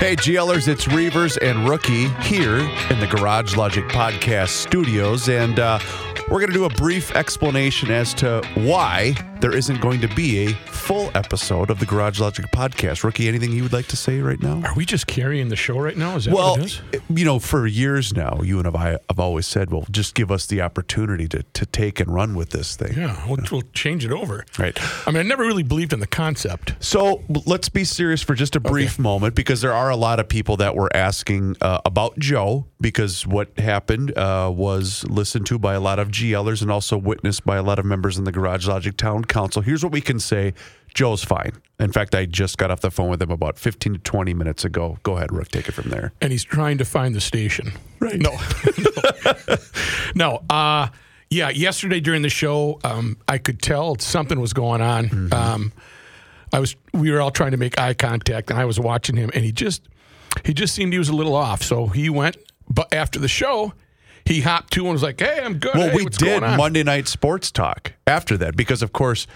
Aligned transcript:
Hey, 0.00 0.16
GLers, 0.16 0.66
it's 0.66 0.88
Reuvers 0.88 1.36
and 1.36 1.68
Rookie 1.68 2.08
here 2.22 2.56
in 2.88 3.00
the 3.00 3.06
Garage 3.06 3.54
Logic 3.54 3.84
Podcast 3.84 4.48
studios. 4.48 5.28
And 5.28 5.60
uh, 5.60 5.78
we're 6.30 6.40
going 6.40 6.48
to 6.48 6.54
do 6.54 6.64
a 6.64 6.70
brief 6.70 7.14
explanation 7.14 7.90
as 7.90 8.14
to 8.14 8.42
why 8.54 9.14
there 9.40 9.56
isn't 9.56 9.80
going 9.80 10.00
to 10.02 10.08
be 10.08 10.44
a 10.46 10.52
full 10.66 11.10
episode 11.14 11.70
of 11.70 11.78
the 11.80 11.86
Garage 11.86 12.20
Logic 12.20 12.44
Podcast. 12.52 13.04
Rookie, 13.04 13.26
anything 13.26 13.52
you 13.52 13.62
would 13.62 13.72
like 13.72 13.86
to 13.88 13.96
say 13.96 14.20
right 14.20 14.40
now? 14.40 14.60
Are 14.66 14.74
we 14.74 14.84
just 14.84 15.06
carrying 15.06 15.48
the 15.48 15.56
show 15.56 15.78
right 15.78 15.96
now? 15.96 16.16
Is 16.16 16.26
that 16.26 16.34
Well, 16.34 16.52
what 16.52 16.60
it 16.60 16.64
is? 16.66 16.80
you 17.08 17.24
know, 17.24 17.38
for 17.38 17.66
years 17.66 18.14
now, 18.14 18.40
you 18.42 18.58
and 18.58 18.68
I 18.76 18.98
have 19.08 19.18
always 19.18 19.46
said, 19.46 19.70
well, 19.70 19.86
just 19.90 20.14
give 20.14 20.30
us 20.30 20.46
the 20.46 20.60
opportunity 20.60 21.26
to, 21.28 21.42
to 21.42 21.66
take 21.66 22.00
and 22.00 22.12
run 22.12 22.34
with 22.34 22.50
this 22.50 22.76
thing. 22.76 22.92
Yeah, 22.98 23.26
we'll, 23.26 23.38
we'll 23.50 23.62
change 23.72 24.04
it 24.04 24.12
over. 24.12 24.44
Right. 24.58 24.78
I 25.06 25.10
mean, 25.10 25.20
I 25.20 25.22
never 25.22 25.44
really 25.44 25.62
believed 25.62 25.94
in 25.94 26.00
the 26.00 26.06
concept. 26.06 26.74
So 26.80 27.22
let's 27.46 27.70
be 27.70 27.84
serious 27.84 28.20
for 28.22 28.34
just 28.34 28.56
a 28.56 28.60
brief 28.60 28.98
moment 28.98 29.34
because 29.34 29.62
there 29.62 29.72
are 29.72 29.88
a 29.88 29.96
lot 29.96 30.20
of 30.20 30.28
people 30.28 30.58
that 30.58 30.74
were 30.76 30.94
asking 30.94 31.56
uh, 31.62 31.80
about 31.86 32.18
Joe 32.18 32.66
because 32.78 33.26
what 33.26 33.58
happened 33.58 34.16
uh, 34.18 34.52
was 34.54 35.04
listened 35.08 35.46
to 35.46 35.58
by 35.58 35.74
a 35.74 35.80
lot 35.80 35.98
of 35.98 36.08
GLers 36.08 36.60
and 36.60 36.70
also 36.70 36.98
witnessed 36.98 37.44
by 37.46 37.56
a 37.56 37.62
lot 37.62 37.78
of 37.78 37.86
members 37.86 38.18
in 38.18 38.24
the 38.24 38.32
Garage 38.32 38.66
Logic 38.68 38.94
Town 38.96 39.24
Council. 39.30 39.62
Here's 39.62 39.82
what 39.82 39.92
we 39.92 40.02
can 40.02 40.20
say 40.20 40.52
Joe's 40.94 41.24
fine. 41.24 41.52
In 41.78 41.92
fact, 41.92 42.14
I 42.14 42.26
just 42.26 42.58
got 42.58 42.70
off 42.70 42.80
the 42.80 42.90
phone 42.90 43.08
with 43.08 43.22
him 43.22 43.30
about 43.30 43.58
15 43.58 43.94
to 43.94 43.98
20 44.00 44.34
minutes 44.34 44.64
ago. 44.64 44.98
Go 45.02 45.16
ahead, 45.16 45.32
Rook, 45.32 45.48
take 45.48 45.68
it 45.68 45.72
from 45.72 45.88
there. 45.88 46.12
And 46.20 46.32
he's 46.32 46.44
trying 46.44 46.78
to 46.78 46.84
find 46.84 47.14
the 47.14 47.20
station. 47.20 47.72
Right. 47.98 48.20
No. 48.20 48.36
no. 50.14 50.42
Uh, 50.50 50.88
yeah, 51.30 51.50
yesterday 51.50 52.00
during 52.00 52.22
the 52.22 52.28
show, 52.28 52.80
um, 52.82 53.16
I 53.28 53.38
could 53.38 53.62
tell 53.62 53.96
something 53.98 54.40
was 54.40 54.52
going 54.52 54.80
on. 54.80 55.08
Mm-hmm. 55.08 55.32
Um, 55.32 55.72
I 56.52 56.58
was, 56.58 56.74
we 56.92 57.12
were 57.12 57.20
all 57.20 57.30
trying 57.30 57.52
to 57.52 57.56
make 57.56 57.78
eye 57.78 57.94
contact, 57.94 58.50
and 58.50 58.58
I 58.58 58.64
was 58.64 58.80
watching 58.80 59.16
him, 59.16 59.30
and 59.32 59.44
he 59.44 59.52
just, 59.52 59.82
he 60.44 60.52
just 60.52 60.74
seemed 60.74 60.92
he 60.92 60.98
was 60.98 61.08
a 61.08 61.14
little 61.14 61.36
off. 61.36 61.62
So 61.62 61.86
he 61.86 62.10
went, 62.10 62.36
but 62.68 62.92
after 62.92 63.20
the 63.20 63.28
show, 63.28 63.72
he 64.24 64.40
hopped 64.42 64.72
to 64.74 64.82
and 64.84 64.92
was 64.92 65.02
like, 65.02 65.20
"Hey, 65.20 65.40
I'm 65.42 65.54
good." 65.58 65.74
Well, 65.74 65.90
Hey, 65.90 65.96
we 65.96 66.04
did? 66.06 66.40
Monday 66.42 66.82
Night 66.82 67.08
Sports 67.08 67.50
Talk 67.50 67.92
after 68.06 68.36
that 68.38 68.56
because, 68.56 68.82
of 68.82 68.92
course, 68.92 69.26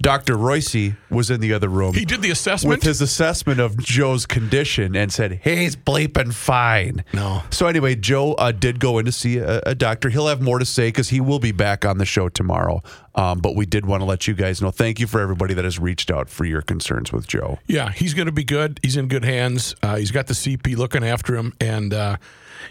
Dr. 0.00 0.36
Royce 0.36 0.74
was 1.10 1.30
in 1.30 1.40
the 1.40 1.52
other 1.52 1.68
room. 1.68 1.94
He 1.94 2.04
did 2.04 2.22
the 2.22 2.30
assessment. 2.30 2.78
with 2.78 2.82
his 2.84 3.00
assessment 3.00 3.60
of 3.60 3.76
Joe's 3.78 4.26
condition 4.26 4.96
and 4.96 5.12
said, 5.12 5.40
"Hey, 5.42 5.56
he's 5.56 5.76
bleeping 5.76 6.32
fine." 6.34 7.04
No. 7.12 7.42
So 7.50 7.66
anyway, 7.66 7.94
Joe 7.94 8.32
uh, 8.34 8.52
did 8.52 8.80
go 8.80 8.98
in 8.98 9.04
to 9.04 9.12
see 9.12 9.38
a, 9.38 9.60
a 9.64 9.74
doctor. 9.74 10.08
He'll 10.08 10.26
have 10.26 10.40
more 10.40 10.58
to 10.58 10.64
say 10.64 10.88
because 10.88 11.10
he 11.10 11.20
will 11.20 11.38
be 11.38 11.52
back 11.52 11.84
on 11.84 11.98
the 11.98 12.04
show 12.06 12.28
tomorrow. 12.28 12.82
Um, 13.14 13.40
but 13.40 13.54
we 13.54 13.66
did 13.66 13.84
want 13.84 14.00
to 14.00 14.06
let 14.06 14.26
you 14.26 14.32
guys 14.34 14.62
know. 14.62 14.70
Thank 14.70 14.98
you 14.98 15.06
for 15.06 15.20
everybody 15.20 15.52
that 15.54 15.64
has 15.64 15.78
reached 15.78 16.10
out 16.10 16.30
for 16.30 16.46
your 16.46 16.62
concerns 16.62 17.12
with 17.12 17.28
Joe. 17.28 17.58
Yeah, 17.66 17.90
he's 17.92 18.14
going 18.14 18.26
to 18.26 18.32
be 18.32 18.44
good. 18.44 18.80
He's 18.82 18.96
in 18.96 19.06
good 19.06 19.24
hands. 19.24 19.76
Uh, 19.82 19.96
he's 19.96 20.10
got 20.10 20.26
the 20.26 20.34
CP 20.34 20.76
looking 20.76 21.04
after 21.04 21.36
him, 21.36 21.52
and 21.60 21.92
uh, 21.92 22.16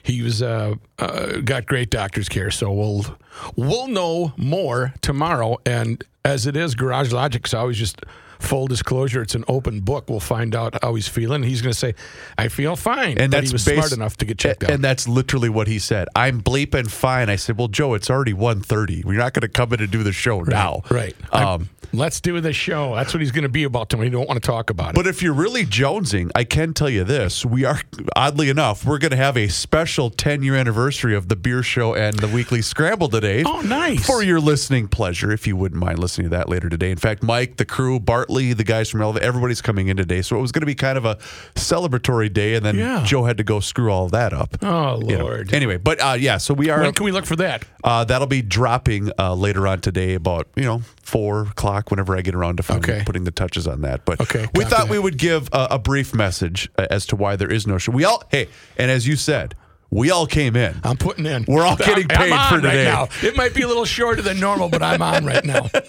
he 0.04 0.22
was 0.22 0.42
uh, 0.42 0.76
uh, 1.00 1.38
got 1.44 1.66
great 1.66 1.90
doctor's 1.90 2.30
care. 2.30 2.52
So 2.52 2.72
we'll 2.72 3.18
we'll 3.56 3.88
know 3.88 4.34
more 4.38 4.94
tomorrow. 5.02 5.58
And 5.66 6.04
as 6.24 6.46
it 6.46 6.56
is, 6.56 6.76
Garage 6.76 7.12
Logic's 7.12 7.54
always 7.54 7.78
just 7.78 8.02
full 8.42 8.68
disclosure. 8.68 9.22
It's 9.22 9.36
an 9.36 9.46
open 9.48 9.82
book. 9.82 10.10
We'll 10.10 10.20
find 10.20 10.56
out 10.56 10.78
how 10.82 10.96
he's 10.96 11.08
feeling. 11.08 11.44
He's 11.44 11.62
going 11.62 11.74
to 11.74 11.78
say, 11.78 11.96
"I 12.38 12.48
feel 12.48 12.76
fine," 12.76 13.18
And 13.18 13.32
but 13.32 13.38
that's 13.38 13.50
he 13.50 13.54
was 13.54 13.64
smart 13.64 13.92
enough 13.92 14.18
to 14.18 14.26
get 14.26 14.38
checked 14.38 14.64
out. 14.64 14.72
And 14.72 14.84
that's 14.84 15.08
literally 15.08 15.50
what 15.50 15.68
he 15.68 15.80
said. 15.80 16.08
I'm 16.16 16.42
bleeping 16.42 16.90
fine. 16.90 17.30
I 17.30 17.36
said, 17.36 17.58
"Well, 17.58 17.68
Joe, 17.68 17.94
it's 17.94 18.10
already 18.10 18.34
1.30. 18.34 19.06
We're 19.06 19.18
not 19.18 19.34
going 19.34 19.42
to 19.42 19.48
come 19.48 19.74
in 19.74 19.82
and 19.82 19.92
do 19.92 20.04
the 20.04 20.12
show 20.12 20.40
right, 20.40 20.50
now." 20.50 20.82
right. 20.90 21.16
Um, 21.34 21.70
Let's 21.94 22.22
do 22.22 22.40
the 22.40 22.54
show. 22.54 22.96
That's 22.96 23.14
what 23.14 23.20
he's 23.20 23.32
going 23.32 23.44
to 23.44 23.50
be 23.50 23.66
about 23.66 23.90
tomorrow. 23.90 24.06
You 24.06 24.12
don't 24.12 24.28
want 24.28 24.42
to 24.42 24.48
talk 24.48 24.70
about 24.70 24.92
it. 24.92 24.96
But 24.96 25.08
if 25.08 25.22
you're 25.22 25.34
really 25.34 25.66
jonesing, 25.66 26.32
I 26.36 26.46
can 26.46 26.74
tell 26.74 26.90
you 26.90 27.04
this: 27.04 27.46
we 27.46 27.66
are, 27.66 27.82
oddly 28.16 28.50
enough, 28.50 28.86
we're 28.86 28.98
going 28.98 29.12
to 29.12 29.18
have 29.18 29.36
a 29.36 29.50
special 29.50 30.10
10 30.10 30.42
year 30.42 30.56
anniversary 30.56 31.16
of 31.16 31.28
the 31.28 31.36
beer 31.36 31.64
show 31.64 31.94
and 31.94 32.18
the 32.18 32.30
weekly 32.30 32.62
scramble 32.62 33.10
today. 33.10 33.44
Oh, 33.46 33.62
nice. 33.62 34.06
For 34.06 34.24
your 34.24 34.40
listening 34.40 34.88
pleasure, 34.88 35.32
if 35.32 35.46
you 35.46 35.58
wouldn't 35.58 35.82
mind 35.82 36.00
listening 36.00 36.26
to 36.30 36.38
that 36.38 36.48
later 36.48 36.70
today. 36.70 36.92
In 36.92 36.98
fact, 36.98 37.24
Mike, 37.24 37.58
the 37.58 37.66
crew, 37.66 38.00
The 38.32 38.64
guys 38.64 38.90
from 38.90 39.02
Elevate, 39.02 39.24
everybody's 39.24 39.62
coming 39.62 39.90
in 39.90 39.98
today, 39.98 40.22
so 40.22 40.38
it 40.38 40.42
was 40.42 40.54
going 40.54 40.62
to 40.62 40.66
be 40.66 40.74
kind 40.76 40.98
of 40.98 41.04
a 41.04 41.16
celebratory 41.56 42.32
day, 42.32 42.56
and 42.56 42.66
then 42.66 42.78
Yeah. 42.78 43.04
Joe 43.06 43.26
had 43.26 43.38
to 43.38 43.44
go 43.44 43.60
screw 43.60 43.92
all 43.92 44.08
that 44.10 44.32
up. 44.34 44.56
oh 44.62 45.02
You 45.02 45.18
know. 45.18 45.26
Lord. 45.26 45.54
Anyway, 45.54 45.78
but 45.78 46.00
uh, 46.02 46.16
yeah, 46.18 46.38
so 46.38 46.54
we 46.54 46.70
are. 46.70 46.80
when 46.82 46.94
can 46.94 47.04
we 47.06 47.12
look 47.12 47.26
for 47.26 47.36
that? 47.38 47.64
Uh, 47.84 48.04
that'll 48.06 48.28
be 48.28 48.42
dropping 48.42 49.12
uh, 49.20 49.34
later 49.34 49.68
on 49.68 49.82
today, 49.82 50.14
about 50.14 50.48
you 50.56 50.64
know 50.64 50.82
four 51.04 51.42
o'clock. 51.44 51.92
Whenever 51.92 52.16
I 52.18 52.22
get 52.22 52.34
around 52.36 52.58
to 52.58 52.74
Okay. 52.76 53.04
putting 53.06 53.26
the 53.26 53.32
touches 53.32 53.68
on 53.68 53.82
that, 53.82 54.06
but 54.06 54.22
Okay, 54.22 54.48
we 54.56 54.64
thought 54.64 54.88
we 54.88 54.98
would 54.98 55.18
give 55.18 55.50
a, 55.52 55.68
a 55.72 55.80
brief 55.80 56.14
message 56.16 56.70
uh, 56.78 56.88
as 56.90 57.06
to 57.08 57.16
why 57.18 57.36
there 57.36 57.52
is 57.52 57.68
no 57.68 57.78
show. 57.78 57.92
We 57.92 58.06
all 58.06 58.24
hey, 58.32 58.48
and 58.78 58.90
as 58.90 59.06
you 59.08 59.18
said, 59.18 59.56
we 59.92 60.10
all 60.10 60.26
came 60.26 60.56
in. 60.56 60.80
I'm 60.84 60.98
putting 60.98 61.26
in. 61.26 61.46
We're 61.48 61.64
all 61.64 61.76
getting 61.76 62.08
paid 62.08 62.32
on 62.32 62.50
for 62.50 62.56
right 62.56 62.62
today. 62.72 62.86
now. 62.86 63.10
It 63.22 63.36
might 63.36 63.54
be 63.54 63.62
a 63.62 63.68
little 63.68 63.86
shorter 63.86 64.22
than 64.22 64.40
normal, 64.40 64.70
but 64.70 64.82
I'm 64.82 65.02
on 65.02 65.26
right 65.26 65.44
now. 65.46 65.70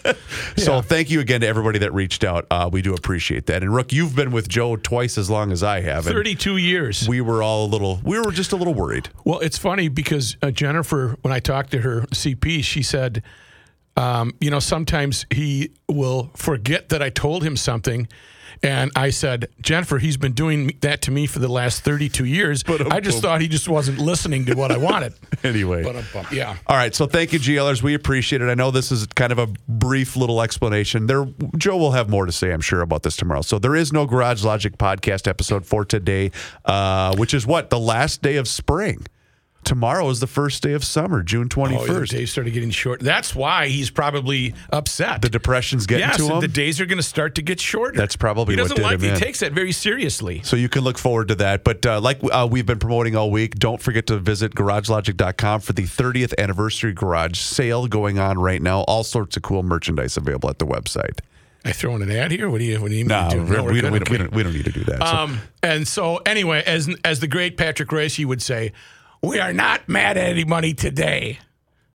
So 0.57 0.83
thank 0.83 1.11
you 1.11 1.21
again 1.21 1.41
to 1.41 1.47
everybody 1.47 1.79
that 1.81 1.93
reached 1.95 2.25
out. 2.25 2.47
Uh, 2.51 2.69
we 2.71 2.83
do 2.83 2.95
appreciate 2.95 3.47
that. 3.47 3.63
And 3.63 3.75
Rook, 3.75 3.93
you've 3.93 4.15
been 4.15 4.33
with 4.33 4.49
Joe 4.49 4.77
twice 4.77 5.17
as 5.17 5.31
long 5.31 5.51
as 5.51 5.63
I 5.63 5.81
have. 5.81 6.05
32 6.05 6.57
years. 6.59 7.09
We 7.09 7.21
were 7.21 7.43
all 7.43 7.65
a 7.65 7.69
little. 7.69 8.01
We 8.05 8.19
were 8.19 8.33
just 8.33 8.53
a 8.53 8.57
little 8.57 8.75
worried. 8.75 9.09
Well, 9.25 9.41
it's 9.41 9.57
funny 9.59 9.89
because 9.89 10.37
uh, 10.43 10.51
Jennifer, 10.51 11.17
when 11.23 11.33
I 11.33 11.41
talked 11.41 11.71
to 11.73 11.81
her 11.81 12.03
CP, 12.13 12.63
she 12.65 12.83
said, 12.83 13.23
um, 13.97 14.35
you 14.41 14.51
know, 14.51 14.59
sometimes 14.59 15.27
he 15.31 15.73
will 15.89 16.31
forget 16.35 16.89
that 16.91 17.03
I 17.03 17.11
told 17.11 17.45
him 17.45 17.57
something. 17.57 18.09
And 18.65 18.93
I 18.95 19.11
said, 19.11 19.49
Jennifer, 19.61 19.99
he's 19.99 20.17
been 20.17 20.35
doing 20.35 20.79
that 20.83 21.03
to 21.03 21.11
me 21.11 21.27
for 21.27 21.41
the 21.41 21.49
last 21.49 21.83
32 21.83 22.25
years. 22.25 22.63
But 22.63 22.93
I 22.93 23.01
just 23.01 23.21
thought 23.21 23.41
he 23.41 23.49
just 23.49 23.69
wasn't 23.69 23.99
listening 23.99 24.45
to 24.45 24.55
what 24.55 24.71
I 24.71 24.77
wanted. 24.77 25.15
Anyway. 25.45 25.83
But, 25.83 26.31
yeah. 26.31 26.57
All 26.69 26.77
right, 26.77 26.95
so 26.95 27.07
thank 27.07 27.33
you, 27.33 27.41
GLers. 27.41 27.83
We 27.83 27.95
appreciate 27.95 28.43
it. 28.43 28.49
I 28.49 28.55
know 28.55 28.71
this 28.71 28.93
is 28.93 29.05
kind 29.07 29.33
of 29.33 29.41
a 29.41 29.49
brief 29.69 30.15
little 30.15 30.41
explanation. 30.41 31.09
There, 31.09 31.27
Joe 31.57 31.77
will 31.79 31.91
have 31.91 32.09
more 32.09 32.27
to 32.27 32.31
say, 32.31 32.53
I'm 32.53 32.61
sure, 32.61 32.81
about 32.81 33.03
this 33.03 33.17
tomorrow. 33.17 33.43
So 33.43 33.59
there 33.59 33.75
is 33.75 33.93
no 33.93 34.07
Garage 34.07 34.45
Logic 34.45 34.79
podcast 34.79 35.27
episode 35.27 35.67
for 35.67 35.85
today, 35.85 36.31
uh, 36.65 37.17
which 37.17 37.35
is 37.35 37.45
what 37.45 37.71
the 37.71 37.79
last 37.81 38.23
day 38.23 38.37
of 38.37 38.47
spring. 38.47 39.05
Tomorrow 39.65 40.09
is 40.11 40.19
the 40.19 40.27
first 40.27 40.61
day 40.63 40.73
of 40.73 40.85
summer, 40.85 41.23
June 41.23 41.49
Oh, 41.57 41.69
the 41.69 41.77
21st. 41.77 42.09
days 42.09 42.33
started 42.33 42.53
getting 42.53 42.71
short. 42.71 42.99
That's 43.01 43.33
why 43.35 43.69
he's 43.69 43.91
probably 43.91 44.55
upset. 44.73 45.23
the 45.23 45.29
depression's 45.31 45.87
getting 45.87 46.09
yes, 46.09 46.17
to 46.17 46.27
him. 46.29 46.41
the 46.41 46.49
days 46.49 46.81
are 46.81 46.87
going 46.87 46.99
to 46.99 47.03
start 47.03 47.37
to 47.37 47.43
get 47.43 47.61
shorter. 47.61 47.97
That's 47.97 48.17
probably 48.17 48.57
he 48.57 48.61
what 48.61 48.65
doesn't 48.71 48.77
did 48.79 48.83
like. 48.83 49.01
He 49.01 49.09
in. 49.09 49.17
takes 49.17 49.39
that 49.41 49.53
very 49.53 49.71
seriously. 49.71 50.41
So 50.43 50.57
you 50.57 50.69
can 50.69 50.83
look 50.83 50.99
forward 50.99 51.29
to 51.29 51.37
that. 51.37 51.63
But 51.63 51.87
uh, 51.87 52.01
like 52.01 52.19
uh, 52.33 52.49
we've 52.51 52.67
been 52.67 52.81
promoting 52.81 53.15
all 53.15 53.31
week, 53.31 53.55
don't 53.57 53.81
forget 53.81 54.07
to 54.09 54.19
visit 54.19 54.55
garagelogic.com 54.55 55.61
for 55.61 55.73
the 55.73 55.85
30th 55.85 56.35
anniversary 56.39 56.93
garage 56.93 57.39
sale 57.39 57.87
going 57.87 58.19
on 58.19 58.39
right 58.39 58.61
now. 58.61 58.81
All 58.83 59.05
sorts 59.05 59.37
of 59.37 59.43
cool 59.45 59.63
merchandise 59.63 60.17
available 60.17 60.51
at 60.51 60.59
the 60.59 60.67
website. 60.67 61.21
I 61.65 61.71
throwing 61.71 62.03
an 62.03 62.11
ad 62.11 62.33
here. 62.33 62.51
What 62.51 62.59
do 62.59 62.65
you? 62.65 62.81
What 62.81 62.89
do 62.91 62.97
you? 62.97 63.05
No, 63.05 63.29
to 63.31 63.37
do? 63.37 63.43
we, 63.45 63.49
we're 63.51 63.55
don't, 63.57 63.67
we, 63.73 63.81
don't, 63.81 63.93
we, 64.11 64.19
don't, 64.19 64.33
we 64.33 64.43
don't 64.43 64.53
need 64.53 64.65
to 64.65 64.73
do 64.73 64.83
that. 64.87 64.99
So- 64.99 65.17
Um, 65.17 65.41
and 65.63 65.87
so 65.87 66.17
anyway, 66.27 66.65
as 66.67 66.93
as 67.05 67.21
the 67.21 67.29
great 67.29 67.57
Patrick 67.57 67.91
Reusse 67.91 68.25
would 68.27 68.43
say, 68.43 68.73
we 69.23 69.39
are 69.39 69.53
not 69.53 69.89
mad 69.89 70.17
at 70.17 70.29
anybody 70.29 70.75
today. 70.75 71.39